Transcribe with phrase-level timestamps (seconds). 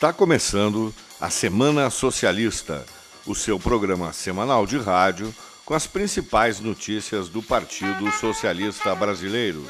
[0.00, 2.86] Está começando a Semana Socialista,
[3.26, 5.30] o seu programa semanal de rádio
[5.62, 9.62] com as principais notícias do Partido Socialista Brasileiro.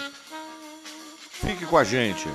[1.33, 2.29] Fique com a gente.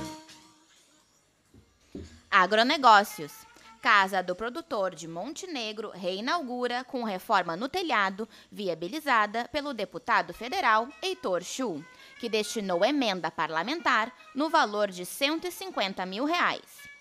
[2.30, 3.32] Agronegócios.
[3.80, 11.42] Casa do produtor de Montenegro reinaugura com reforma no telhado, viabilizada pelo deputado federal Heitor
[11.42, 11.82] Chu,
[12.20, 16.94] que destinou emenda parlamentar no valor de 150 mil reais.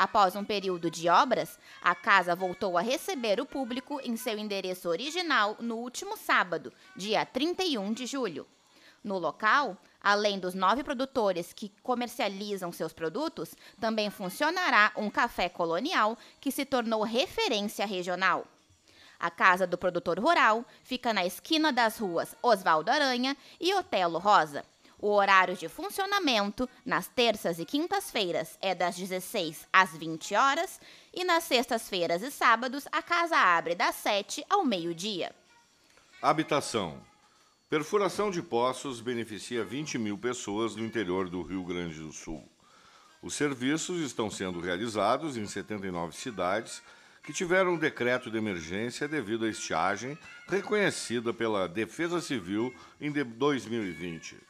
[0.00, 4.88] Após um período de obras, a casa voltou a receber o público em seu endereço
[4.88, 8.46] original no último sábado, dia 31 de julho.
[9.04, 16.16] No local, além dos nove produtores que comercializam seus produtos, também funcionará um café colonial
[16.40, 18.46] que se tornou referência regional.
[19.18, 24.64] A Casa do Produtor Rural fica na esquina das ruas Oswaldo Aranha e Otelo Rosa.
[25.02, 30.78] O horário de funcionamento nas terças e quintas-feiras é das 16 às 20 horas
[31.14, 35.34] e nas sextas-feiras e sábados a casa abre das 7 ao meio-dia.
[36.20, 37.00] Habitação.
[37.70, 42.46] Perfuração de poços beneficia 20 mil pessoas no interior do Rio Grande do Sul.
[43.22, 46.82] Os serviços estão sendo realizados em 79 cidades
[47.22, 54.49] que tiveram um decreto de emergência devido à estiagem reconhecida pela Defesa Civil em 2020.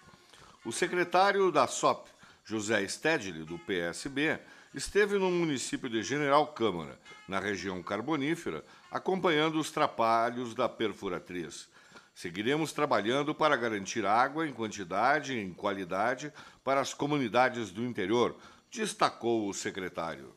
[0.63, 2.07] O secretário da SOP,
[2.45, 4.39] José Stedley, do PSB,
[4.75, 11.67] esteve no município de General Câmara, na região carbonífera, acompanhando os trabalhos da perfuratriz.
[12.15, 16.31] Seguiremos trabalhando para garantir água em quantidade e em qualidade
[16.63, 18.37] para as comunidades do interior,
[18.71, 20.35] destacou o secretário.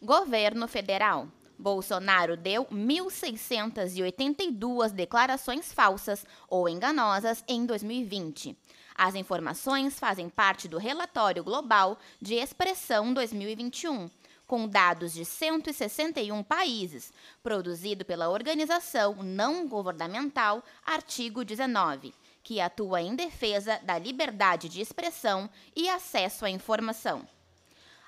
[0.00, 1.28] Governo Federal.
[1.58, 8.56] Bolsonaro deu 1.682 declarações falsas ou enganosas em 2020.
[8.94, 14.10] As informações fazem parte do Relatório Global de Expressão 2021,
[14.46, 23.16] com dados de 161 países, produzido pela organização não governamental Artigo 19, que atua em
[23.16, 27.26] defesa da liberdade de expressão e acesso à informação.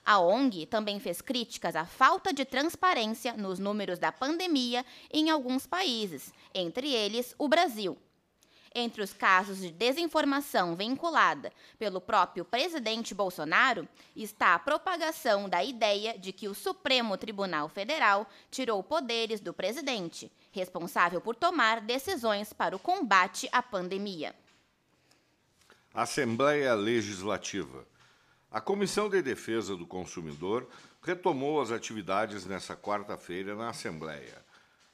[0.06, 5.66] A ONG também fez críticas à falta de transparência nos números da pandemia em alguns
[5.66, 7.96] países, entre eles o Brasil.
[8.76, 16.18] Entre os casos de desinformação vinculada pelo próprio presidente Bolsonaro está a propagação da ideia
[16.18, 22.74] de que o Supremo Tribunal Federal tirou poderes do presidente, responsável por tomar decisões para
[22.74, 24.34] o combate à pandemia.
[25.94, 27.86] Assembleia Legislativa.
[28.54, 30.68] A Comissão de Defesa do Consumidor
[31.02, 34.40] retomou as atividades nesta quarta-feira na Assembleia.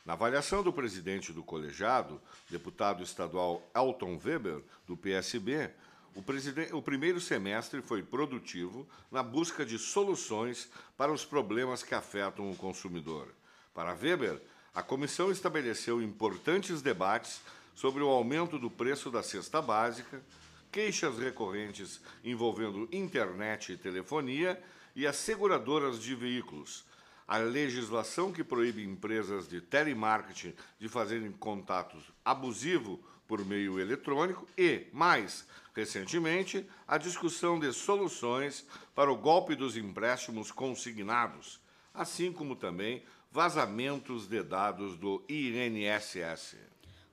[0.03, 5.69] Na avaliação do presidente do colegiado, deputado estadual Elton Weber, do PSB,
[6.17, 12.51] o, o, primeiro semestre foi produtivo na busca de soluções para os problemas que afetam
[12.51, 13.29] o consumidor.
[13.75, 14.41] Para Weber,
[14.75, 17.43] a comissão estabeleceu importantes debates
[17.75, 20.23] sobre o aumento do preço da cesta básica,
[20.71, 24.61] queixas recorrentes envolvendo internet e telefonia
[24.95, 26.85] e as seguradoras de veículos,
[27.27, 34.89] a legislação que proíbe empresas de telemarketing de fazerem contatos abusivo por meio eletrônico e,
[34.93, 41.61] mais recentemente, a discussão de soluções para o golpe dos empréstimos consignados,
[41.95, 46.57] assim como também vazamentos de dados do INSS.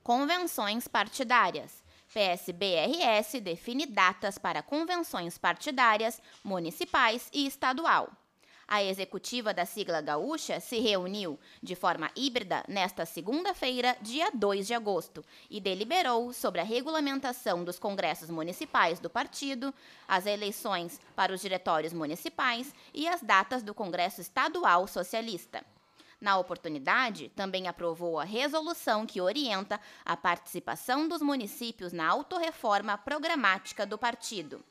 [0.01, 1.84] Convenções partidárias.
[2.17, 8.09] PSBRS define datas para convenções partidárias, municipais e estadual.
[8.67, 14.73] A executiva da sigla gaúcha se reuniu de forma híbrida nesta segunda-feira, dia 2 de
[14.73, 19.72] agosto, e deliberou sobre a regulamentação dos congressos municipais do partido,
[20.07, 25.63] as eleições para os diretórios municipais e as datas do Congresso Estadual Socialista.
[26.19, 33.85] Na oportunidade, também aprovou a resolução que orienta a participação dos municípios na autorreforma programática
[33.85, 34.63] do partido.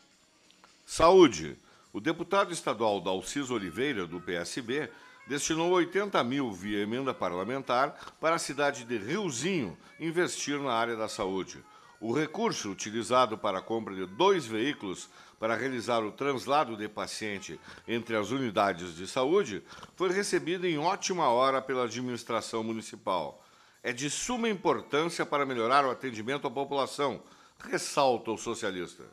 [0.85, 1.55] Saúde.
[1.93, 4.91] O deputado estadual Dalciso Oliveira, do PSB,
[5.25, 11.07] destinou 80 mil via emenda parlamentar para a cidade de Riozinho investir na área da
[11.07, 11.63] saúde.
[12.03, 15.07] O recurso utilizado para a compra de dois veículos
[15.39, 17.57] para realizar o translado de paciente
[17.87, 19.63] entre as unidades de saúde
[19.95, 23.41] foi recebido em ótima hora pela administração municipal.
[23.81, 27.23] É de suma importância para melhorar o atendimento à população,
[27.57, 29.05] ressalta o socialista.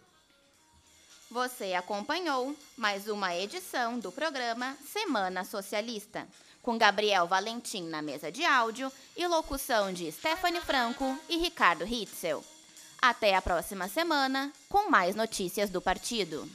[1.31, 6.26] Você acompanhou mais uma edição do programa Semana Socialista.
[6.60, 12.44] com Gabriel Valentim na mesa de áudio e locução de Stephanie Franco e Ricardo Hitzel.
[13.02, 16.47] Até a próxima semana com mais notícias do partido.